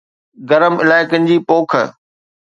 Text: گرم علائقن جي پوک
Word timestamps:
گرم 0.49 0.75
علائقن 0.83 1.21
جي 1.29 1.37
پوک 1.47 1.71